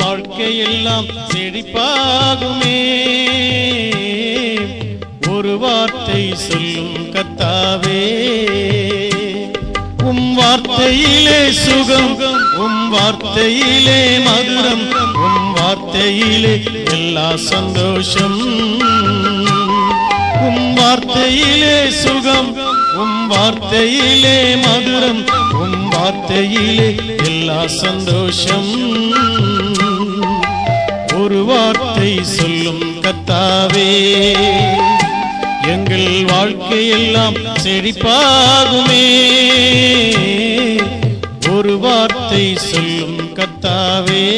[0.00, 2.78] வாழ்க்கையெல்லாம் செழிப்பாகுமே.
[5.28, 8.02] ஒரு வார்த்தை சொல்லும் கத்தாவே.
[10.04, 12.18] உம் வார்த்தையிலே சுகம்
[12.56, 16.54] உம் வார்த்தையிலே மதுரம் உம் வார்த்தையிலே
[16.90, 18.40] எல்லா சந்தோஷம்.
[20.40, 22.56] உம் வார்த்தையிலே சுகம்
[22.96, 25.22] உம் வார்த்தையிலே மதுரம்
[25.52, 26.88] உம் வார்த்தையிலே
[27.24, 28.88] எல்லா சந்தோஷம்.
[31.30, 34.32] ஒரு வார்த்தை சொல்லும் கத்தாவே.
[35.62, 39.04] எங்கள் வாழ்க்கையெல்லாம் செழிப்பாகுமே.
[41.50, 44.30] ஒரு வார்த்தை சொல்லும் கத்தாவே.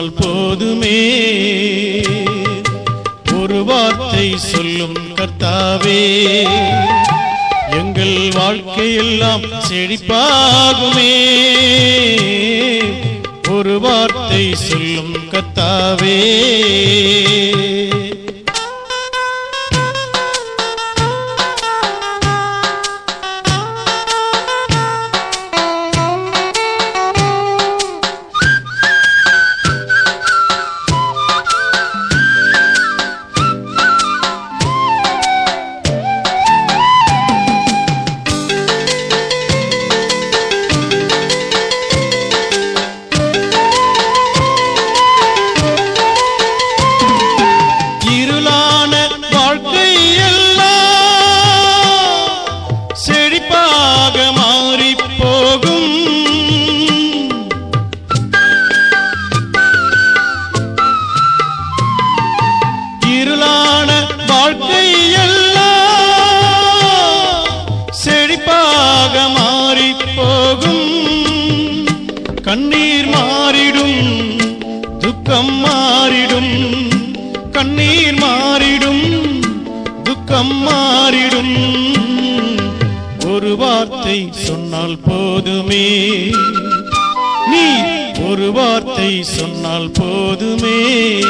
[0.00, 0.98] சொன்னால் போதுமே.
[3.38, 6.02] ஒரு வார்த்தை சொல்லும் கர்த்தாவே
[7.78, 11.12] எங்கள் வாழ்க்கையெல்லாம் செழிப்பாகுமே.
[13.50, 16.18] ஒரு வார்த்தை சொல்லும் கத்தாவே
[72.50, 74.36] கண்ணீர் மாறிடும்
[74.98, 76.88] துக்கம் மாறிடும்.
[77.52, 79.40] கண்ணீர் மாறிடும்
[80.02, 81.56] துக்கம் மாறிடும்.
[83.26, 85.86] ஒரு வார்த்தை சொன்னால் போதுமே.
[87.46, 87.64] நீ
[88.28, 91.20] ஒரு வார்த்தை சொன்னால் போதுமே.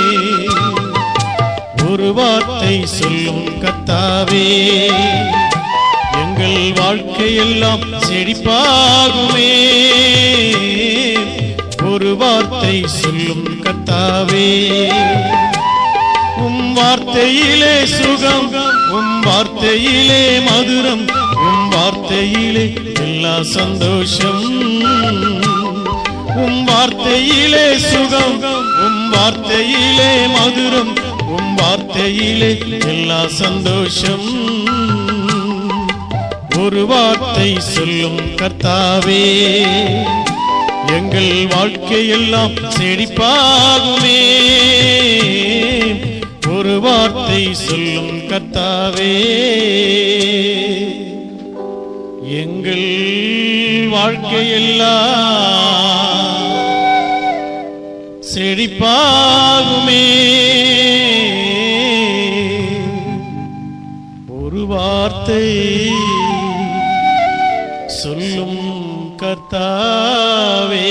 [1.91, 4.91] ஒரு வார்த்தை சொல்லும் கத்தாவே.
[6.13, 9.59] எங்கள் வாழ்க்கையெல்லாம் செழிப்பாகுமே.
[11.91, 14.49] ஒரு வார்த்தை சொல்லும் கத்தாவே.
[16.37, 18.49] உம் வார்த்தையிலே சுகம்
[18.91, 21.05] உம் வார்த்தையிலே மதுரம்
[21.47, 22.67] உம் வார்த்தையிலே
[23.01, 24.45] எல்லா சந்தோஷம்.
[26.43, 28.37] உம் வார்த்தையிலே சுகம்
[28.85, 30.93] உம் வார்த்தையிலே மதுரம்
[31.27, 32.53] உம் வார்த்தையிலே
[32.87, 34.29] எல்லா சந்தோஷம்.
[36.59, 39.25] ஒரு வார்த்தை சொல்லும் கர்த்தாவே
[40.97, 44.21] எங்கள் வாழ்க்கையெல்லாம் செழிப்பாகுமே.
[46.57, 49.15] ஒரு வார்த்தை சொல்லும் கத்தாவே
[52.43, 52.89] எங்கள்
[53.95, 55.09] வாழ்க்கையெல்லாம்
[58.35, 60.05] செழிப்பாகுமே.
[64.43, 65.47] ஒரு வார்த்தை
[68.01, 68.50] சொல்லும்
[69.53, 70.91] കർത്താവേ.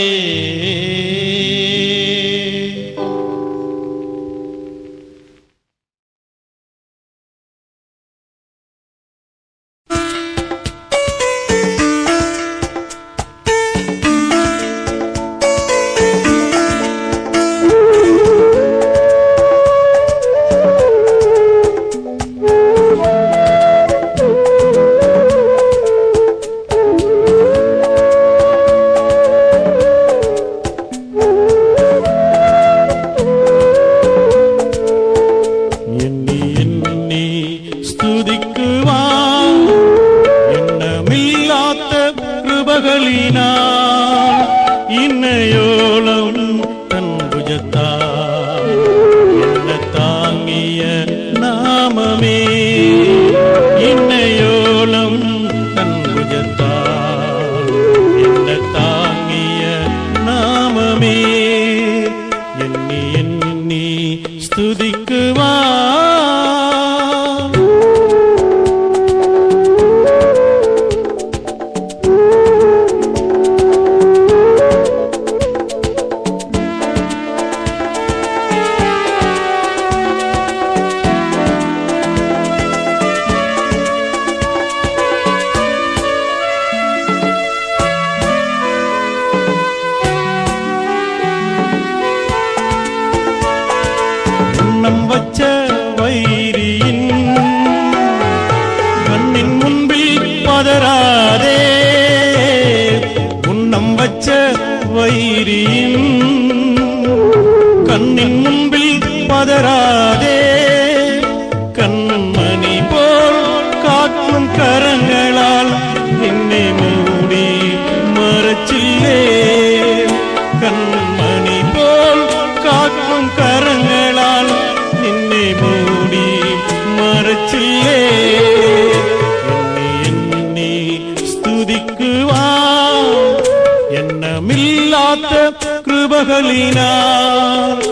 [136.21, 137.83] பகலினார்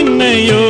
[0.00, 0.62] இன்னையோ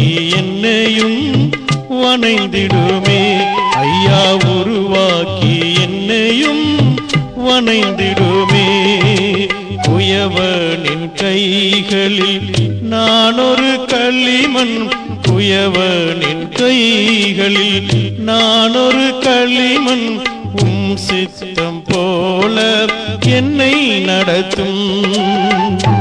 [0.00, 1.50] உருவாக்கி என்னையும்
[1.90, 3.40] வணைந்திடுமே.
[3.70, 6.96] ஐயா உருவாக்கி என்னையும்
[7.48, 8.68] வணைந்திடுமே.
[9.88, 14.90] குயவனின் கைகளில் நான் ஒரு களிமண்.
[15.28, 20.28] குயவனின் கைகளில் நான் ஒரு களிமண்.
[20.62, 22.86] உம் சித்தம் போல
[23.26, 25.99] என்னை நடத்தும்.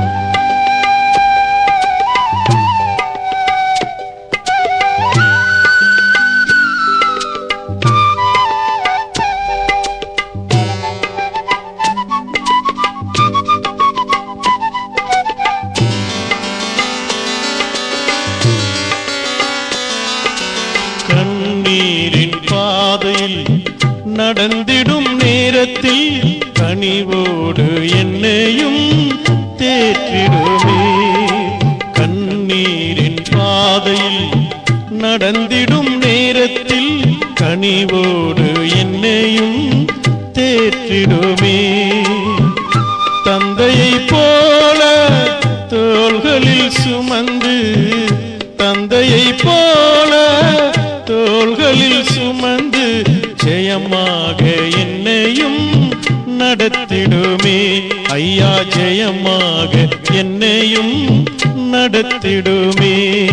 [62.00, 63.28] நடத்திடுமே.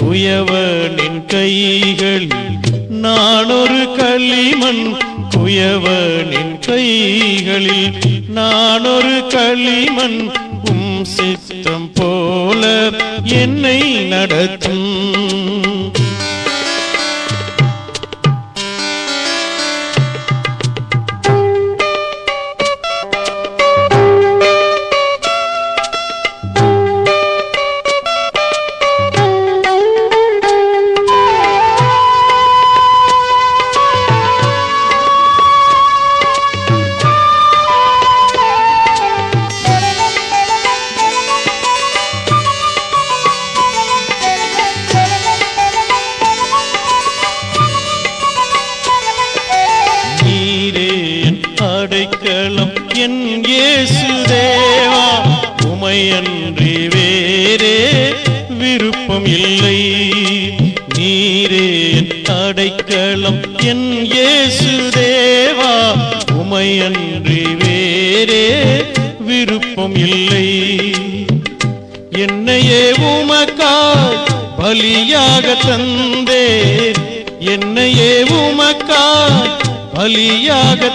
[0.00, 2.28] குயவனின் கைகளில்
[2.88, 4.96] நான் ஒரு களிமண்.
[5.36, 7.92] குயவனின் கைகளில்
[8.28, 10.30] நான் ஒரு களிமண்.
[10.64, 12.90] உம் சித்தம் போல
[13.24, 15.67] என்னை நடத்தும்.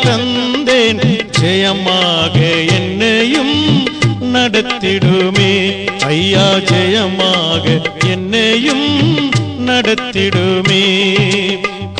[0.01, 1.19] தந்தேன்.
[1.41, 3.87] ஜெயமாக என்னையும்
[4.33, 5.85] நடத்திடுமே.
[6.05, 9.29] ஐயா ஜெயமாக என்னையும்
[9.65, 11.15] நடத்திடுமே.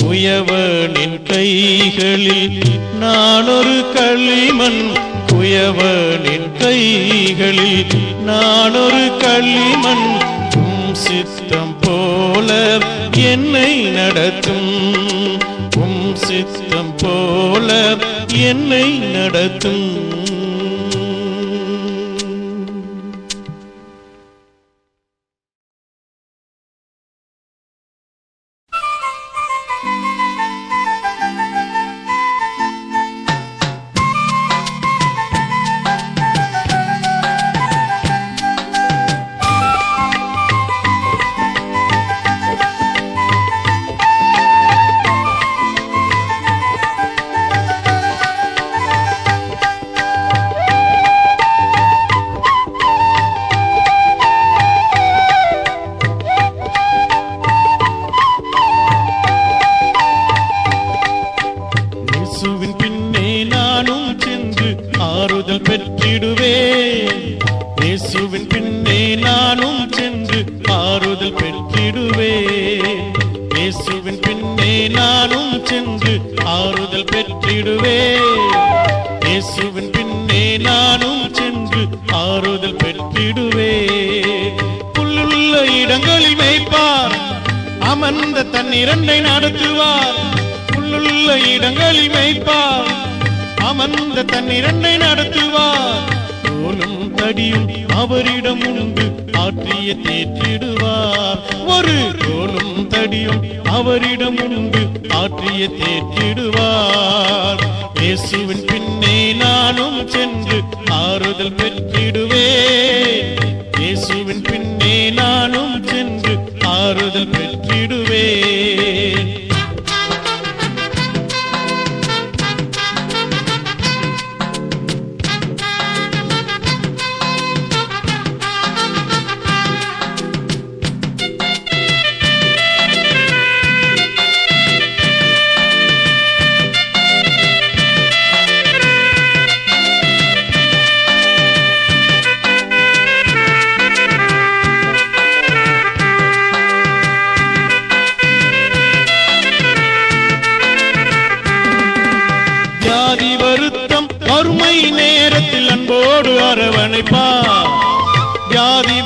[0.01, 2.61] குயவனின் கைகளில்
[2.99, 4.91] நான் ஒரு களிமண்.
[5.27, 7.85] குயவனின் கைகளில்
[8.25, 10.31] நான் ஒரு களிமண்.
[18.75, 19.89] என்னை நடத்தும்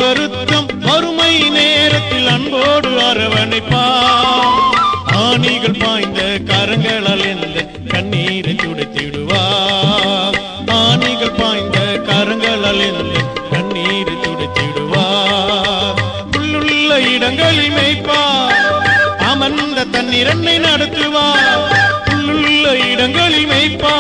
[0.08, 4.60] வருத்தம் வறுமை நேரத்தில் அன்போடு அரவணைப்பார்
[5.22, 7.58] ஆணிகள் பாய்ந்த கரங்களால் எந்த
[7.92, 10.38] கண்ணீரை துடைத்திடுவார்
[10.78, 11.78] ஆணிகள் பாய்ந்த
[12.10, 13.18] கரங்களால் எந்த
[13.52, 16.00] கண்ணீரை துடைத்திடுவார்
[16.40, 18.56] உள்ளுள்ள இடங்களில் மேய்ப்பார்
[19.32, 21.52] அமர்ந்த தன் இரண்டை நடத்துவார்
[22.14, 23.97] உள்ளுள்ள இடங்களில் மேய்ப்பார்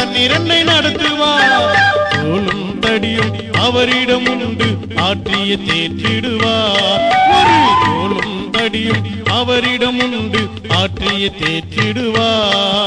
[0.00, 1.52] அமர்ந்த நடத்துவார்
[2.12, 3.32] தோளும் தடியும்
[3.64, 4.68] அவரிடம் உண்டு.
[4.96, 7.04] ஆற்றிய தேற்றிடுவார்
[7.36, 9.02] ஒரு தோளும் தடியும்
[9.38, 10.42] அவரிடம் உண்டு.
[10.80, 12.84] ஆற்றிய தேற்றிடுவார்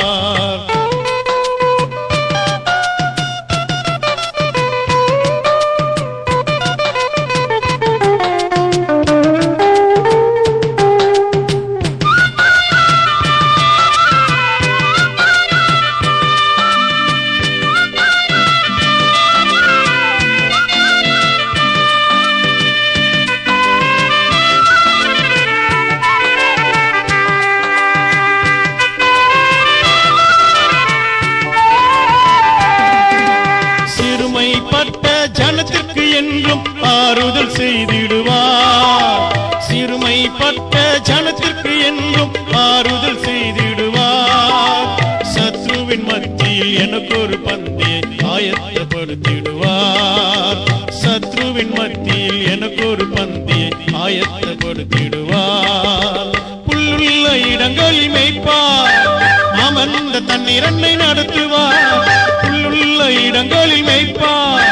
[41.03, 44.87] ஜனத்திற்கு என்றும் ஆறுதல் செய்திடுவார்.
[45.35, 50.57] சத்ருவின் மத்தியில் எனக்கு ஒரு பந்தியை ஆயத்தப்படுத்திடுவார்.
[51.03, 53.71] சத்ருவின் மத்தியில் எனக்கு ஒரு பந்தியை
[54.05, 56.31] ஆயத்தப்படுத்திடுவார்.
[56.67, 59.07] புல்லுள்ள இடங்களில் மேய்ப்பார்.
[59.51, 62.07] அமர்ந்த தண்ணீரன்னை நடத்துவார்.
[62.41, 64.67] புல்லுள்ள இடங்களில் மேய்ப்பார்.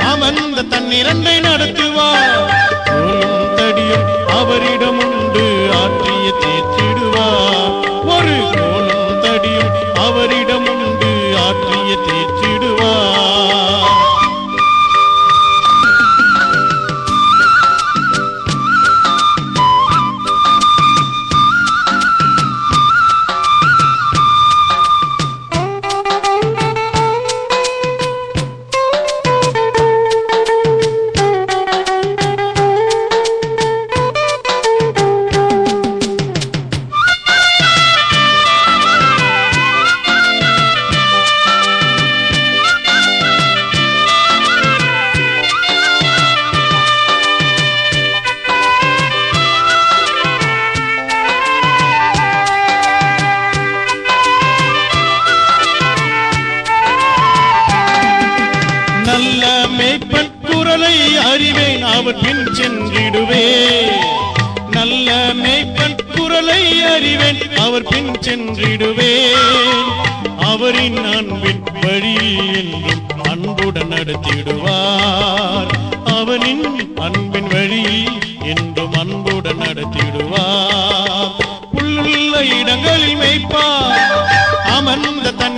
[0.00, 2.56] அமர்ந்த தண்ணீரன்னை நடத்துவார்.
[3.56, 5.07] தடியும் அவரிடமும்
[6.30, 6.97] உண்டு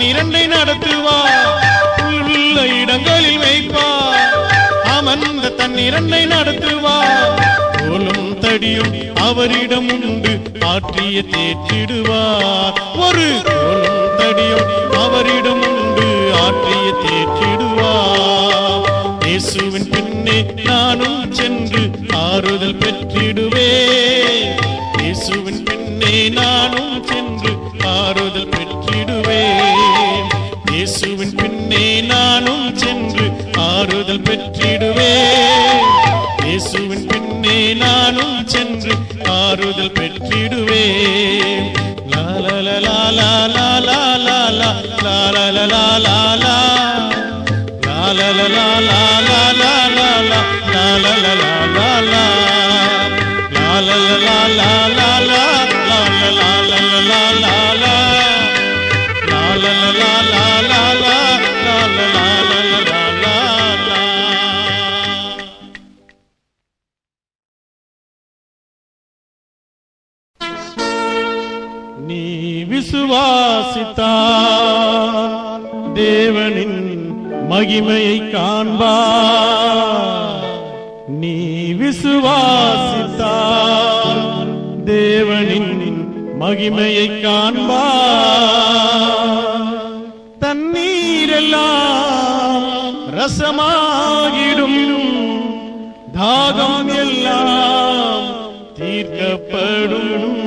[0.00, 1.48] அமர்ந்த இரண்டை நடத்துவார்
[1.96, 4.36] புல்லுள்ள இடங்களில் மேய்ப்பார்
[4.92, 7.34] அமர்ந்த தன் இரண்டை நடத்துவார்
[7.76, 8.94] கோலும் தடியும்
[9.26, 10.32] அவரிடம் உண்டு.
[10.70, 14.70] ஆற்றிய தேற்றிடுவார் ஒரு கோலும் தடியும்
[15.02, 16.08] அவரிடம் உண்டு.
[16.44, 18.88] ஆற்றிய தேற்றிடுவார்
[19.28, 21.84] இயேசுவின் பின்னே நானும் சென்று
[22.24, 24.56] ஆறுதல் பெற்றிடுவேன்.
[25.02, 27.52] இயேசுவின் பின்னே நானும் சென்று
[27.96, 29.89] ஆறுதல் பெற்றிடுவேன்.
[30.80, 33.24] இயேசுவின் பின்னே நானும் சென்று
[33.64, 35.82] ஆறுதல் பெற்றிடுவேன்
[36.44, 38.94] இயேசுவின் பின்னே நானும் சென்று
[39.34, 41.68] ஆறுதல் பெற்றிடுவேன்
[42.12, 44.70] லாலல லாலா லாலா லாலா
[45.04, 46.56] லாலல லாலா
[47.86, 49.70] லாலல லாலா லாலா
[77.60, 78.92] மகிமையை காண்பா
[81.20, 81.32] நீ
[81.80, 83.32] விசுவாசித்தா
[84.88, 85.74] தேவனின்
[86.42, 87.82] மகிமையை காண்பா
[90.44, 91.84] தண்ணீரெல்லாம்
[93.18, 94.82] ரசமாகிடும்.
[96.18, 98.28] தாகம் எல்லாம்
[98.80, 100.39] தீர்க்கப்படும்.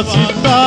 [0.00, 0.58] விசுவாசித்தா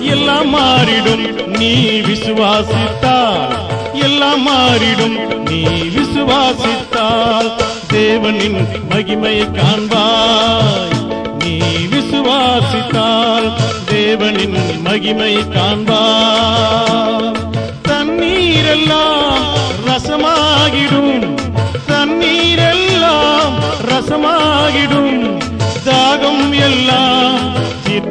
[0.00, 1.24] எல்லாம் மாறிடும்
[1.58, 3.52] நீ விசுவாசித்தால்
[3.92, 5.16] எல்லாம் மாறிடும்
[5.48, 5.60] நீ
[5.96, 7.50] விசுவாசித்தால்
[7.92, 8.58] தேவனின்
[8.90, 10.96] மகிமையை காண்பாய்.
[11.38, 11.54] நீ
[11.92, 13.48] விசுவாசித்தால்
[13.92, 17.30] தேவனின் மகிமையை காண்பாய்.
[17.88, 19.44] தண்ணீரெல்லாம்
[19.86, 21.16] ரசமாகிடும்
[21.88, 23.54] தண்ணீரெல்லாம்
[23.90, 25.16] ரசமாகிடும்
[25.86, 27.53] தாகம் எல்லாம்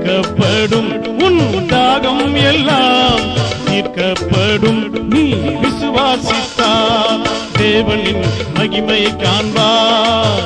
[0.03, 0.89] தீர்க்கப்படும்.
[1.25, 3.25] உன் தாகம் எல்லாம்
[3.67, 4.81] தீர்க்கப்படும்.
[5.09, 5.23] நீ
[5.63, 7.21] விசுவாசித்தார்
[7.59, 8.23] தேவனின்
[8.57, 10.41] மகிமையை காண்பார்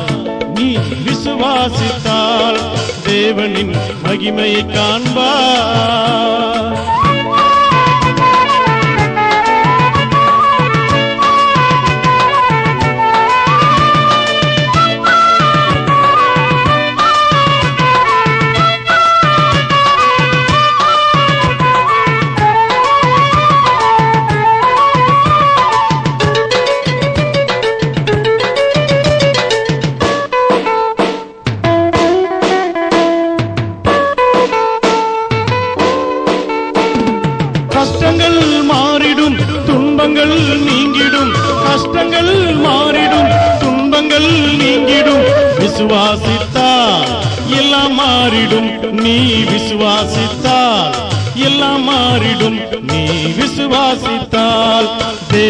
[0.56, 0.68] நீ
[1.06, 2.60] விசுவாசித்தால்
[3.08, 3.74] தேவனின்
[4.06, 6.78] மகிமையை காண்பார்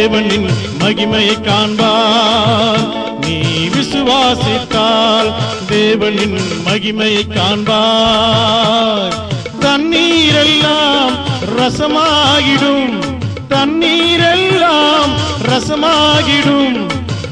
[0.08, 2.94] தேவனின் மகிமையை காண்பார்.
[3.22, 5.34] நீ விசுவாசித்தால்
[5.70, 9.14] தேவனின் மகிமையை காண்பார்
[9.62, 11.14] தண்ணீரெல்லாம்
[11.58, 13.04] ரசமாகிடும்.
[13.50, 15.12] தண்ணீரெல்லாம்
[15.48, 16.88] ரசமாகிடும்.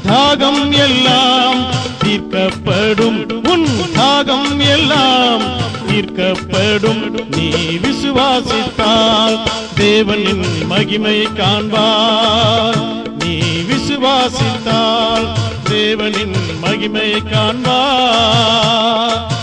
[0.08, 1.58] தாகம் எல்லாம்
[2.04, 3.48] தீர்க்கப்படும்.
[3.48, 5.40] உன் தாகம் எல்லாம்
[5.96, 7.26] தீர்க்கப்படும்.
[7.36, 9.38] நீ விசுவாசித்தால்
[9.76, 12.78] தேவனின் மகிமை காண்பார்.
[13.18, 13.38] நீ
[13.70, 15.26] விசுவாசித்தால்
[15.70, 19.35] தேவனின் மகிமை காண்பார்.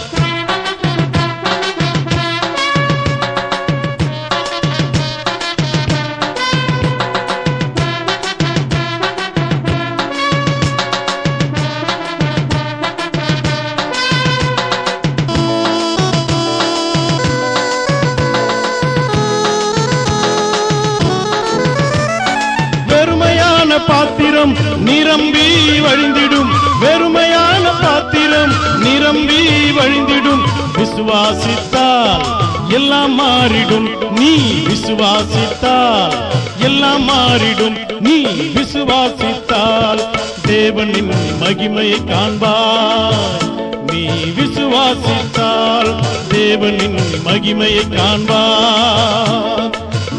[25.84, 26.50] வழிந்திடும்.
[26.82, 30.44] வெறுமையான பாத்திரம் நிரம்பி வழிந்திடும்.
[30.78, 32.24] விசுவாசித்தால்
[32.70, 34.12] எல்லாம் மாறிடும்.
[34.12, 34.36] நீ
[34.68, 36.14] விசுவாசித்தால்
[36.60, 37.78] எல்லாம் மாறிடும்.
[38.00, 38.24] நீ
[38.56, 40.02] விசுவாசித்தால்
[40.48, 41.12] தேவனின்
[41.42, 43.52] மகிமையை காண்பாய்.
[43.92, 44.06] நீ
[44.38, 45.96] விசுவாசித்தால்
[46.32, 49.72] தேவனின் மகிமையை காண்பார்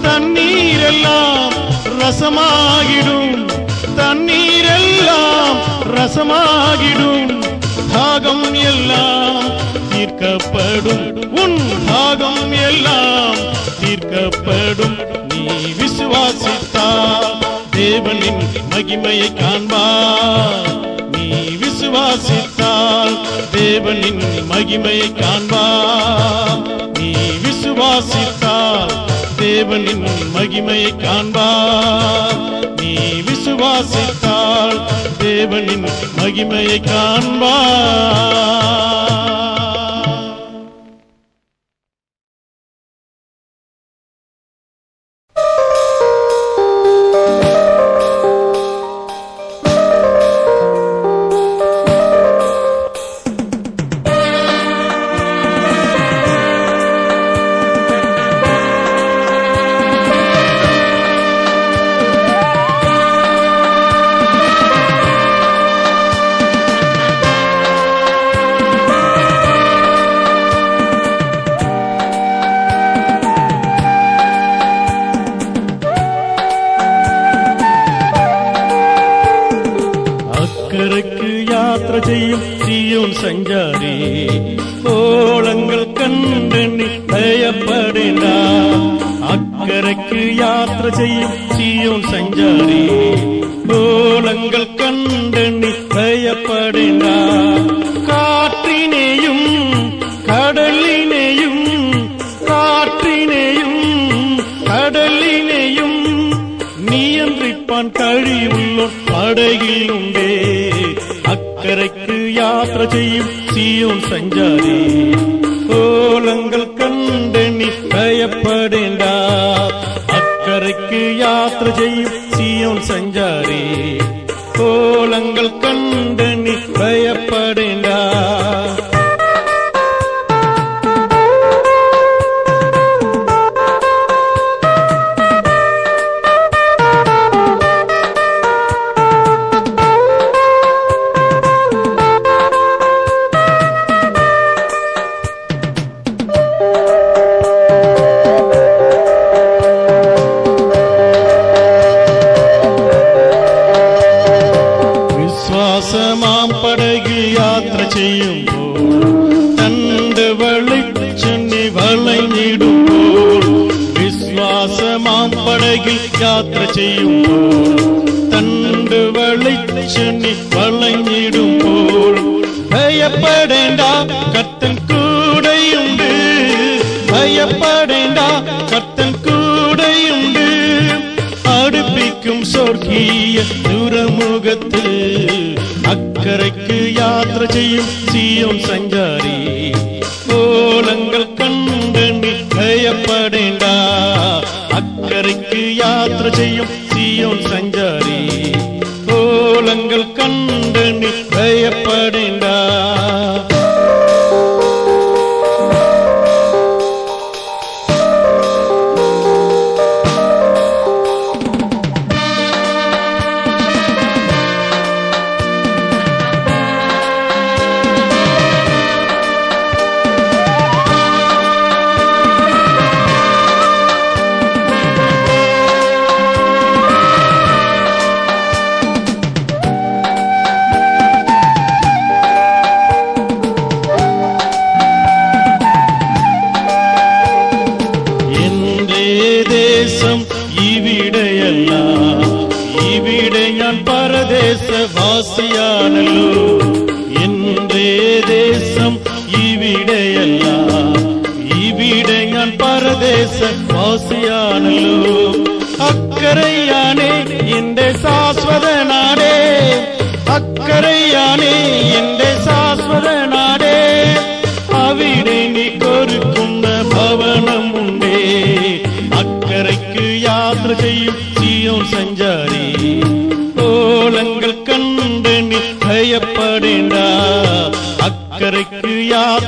[0.03, 1.53] தண்ணீரெல்லாம்
[1.99, 3.49] ரசமாகிடும்.
[3.97, 4.44] தண்ணீர்
[4.95, 5.59] எல்லாம்
[5.97, 7.33] ரசமாகிடும்.
[7.95, 9.49] தாகம் எல்லாம்
[9.91, 11.05] தீர்க்கப்படும்.
[11.43, 13.37] உன் தாகம் எல்லாம்
[13.81, 14.97] தீர்க்கப்படும்.
[15.29, 15.45] நீ
[15.79, 16.89] விசுவாசித்தா
[17.77, 18.43] தேவனின்
[18.73, 20.69] மகிமையை காண்பார்
[21.13, 21.27] நீ
[21.63, 23.17] விசுவாசித்தால்
[23.57, 26.61] தேவனின் மகிமையை காண்பார்
[26.99, 27.13] நீ
[27.45, 28.95] விசுவாசித்தால்
[29.43, 32.39] தேவனின் மகிமையை காண்பார்
[32.81, 32.95] நீ
[33.29, 34.34] விசுவாசித்தால்
[35.45, 35.87] தேவனின்
[36.19, 37.53] மகிமையை காண்பார்.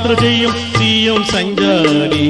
[0.06, 2.26] യാത്ര ചെയ്യും സിയോൻ സഞ്ചാരി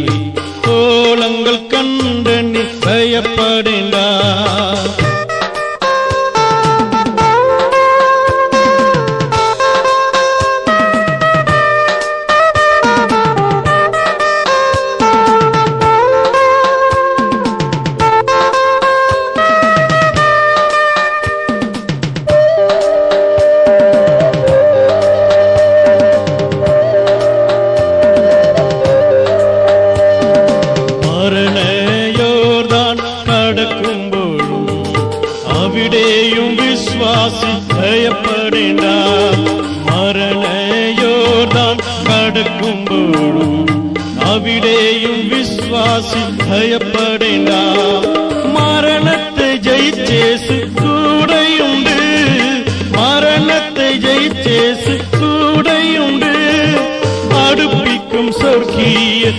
[58.34, 59.34] surkiye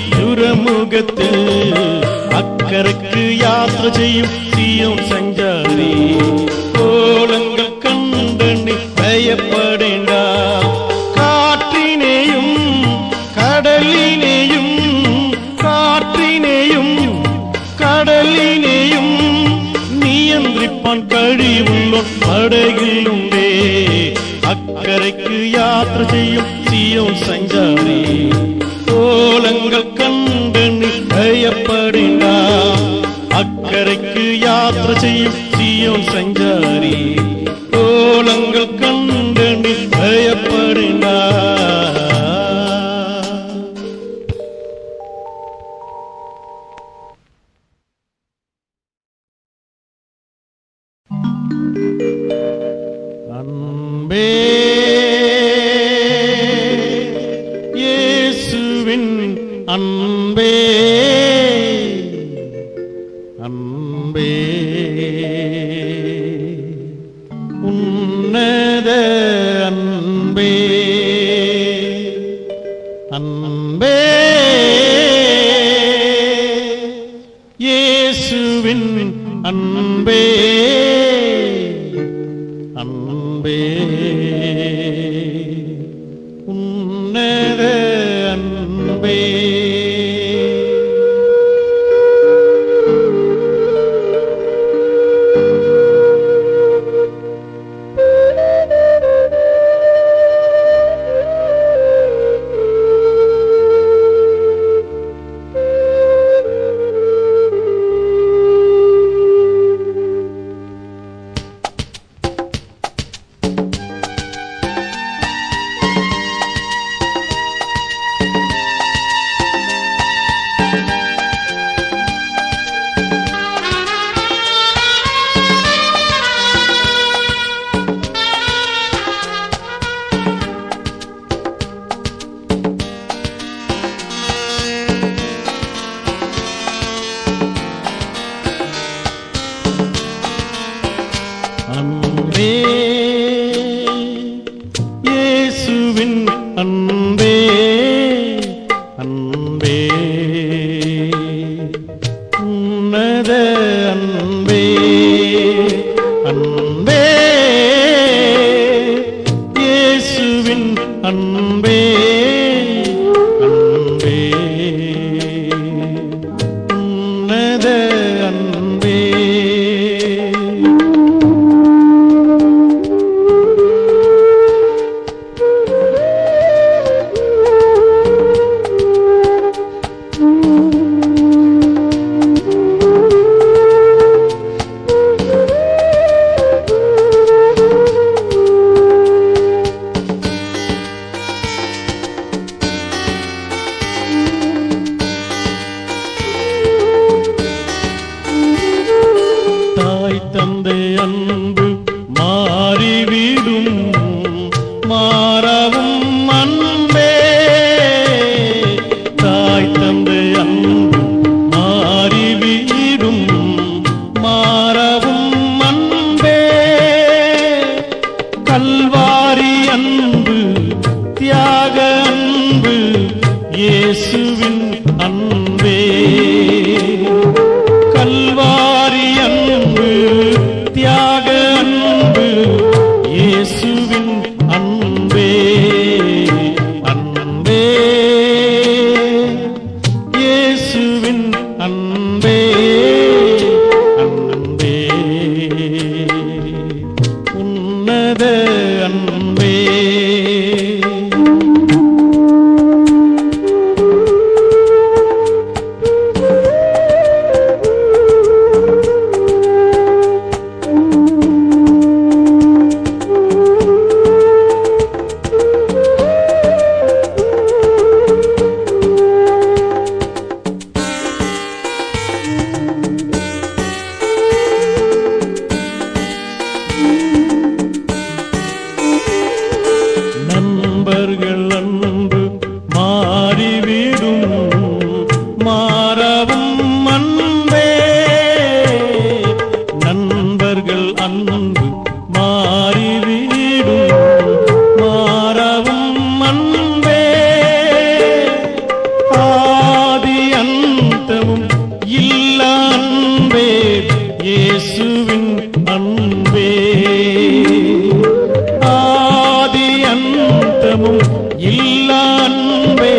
[311.68, 311.92] நல்ல
[312.24, 312.97] அன்பே.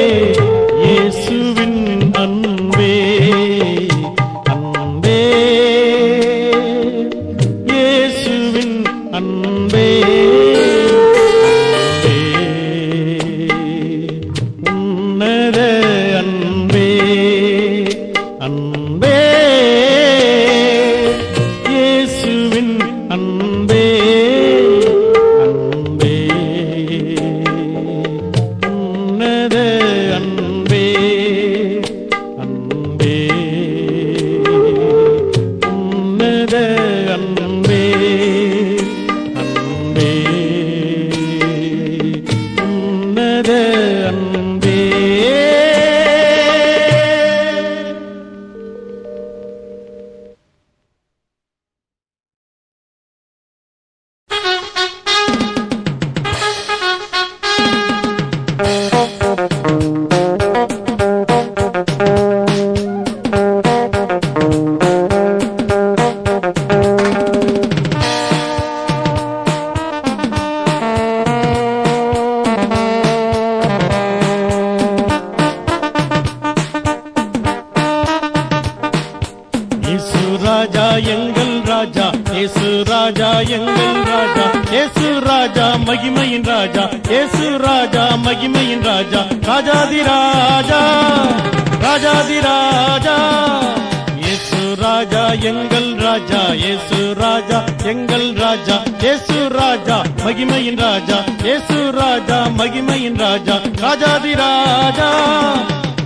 [103.84, 105.10] ராஜாதி ராஜா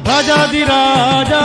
[0.08, 1.42] ராஜாதி ராஜா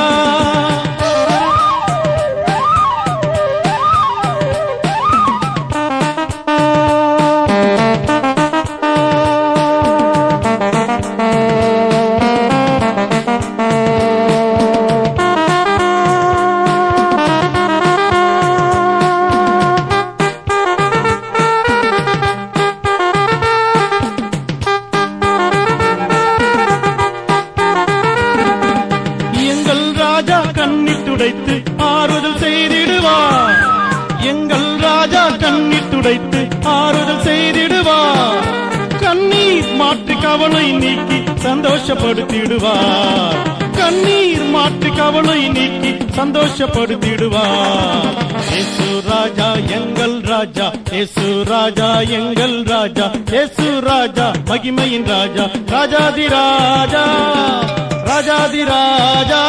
[42.09, 48.17] சந்தோஷப்படுத்திடுவார் கண்ணீர் மாட்டு கவலை நீக்கி சந்தோஷப்படுத்திடுவார்.
[48.59, 50.73] ஏசு ராஜா எங்கள் ராஜா.
[50.93, 53.11] ஏசு ராஜா எங்கள் ராஜா.
[53.33, 55.51] ஏசு ராஜா மகிமையின் ராஜா.
[55.67, 57.05] ராஜாதி ராஜா
[58.05, 59.43] ராஜாதி ராஜா.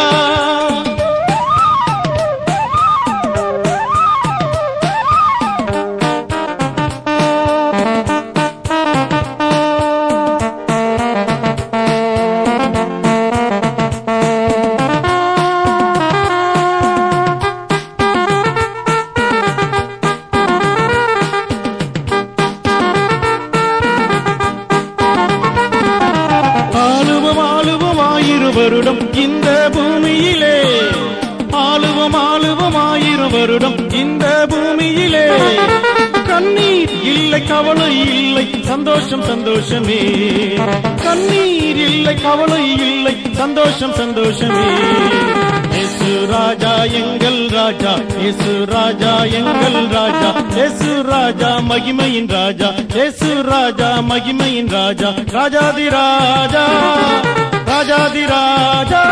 [41.50, 44.66] கண்ணீர் இல்லை கவலை இல்லை சந்தோஷம் சந்தோஷமே.
[45.74, 47.93] இயேசு ராஜா எங்கள் ராஜா
[48.28, 56.66] எசு ராஜா எங்கள் ராஜா இயேசு ராஜா மகிமையின் ராஜா இயேசு ராஜா மகிமையின் ராஜா ராஜாதி ராஜா
[57.72, 59.04] ராஜாதி ராஜா.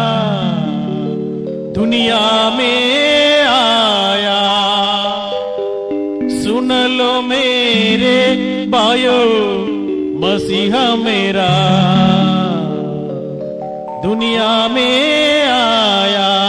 [1.74, 4.40] दुनिया में आया।
[6.44, 8.36] सुन लो मेरे
[8.66, 9.22] बायो
[10.20, 11.48] मसीहा मेरा।
[14.02, 16.45] दुनिया में आया।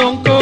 [0.00, 0.39] don't go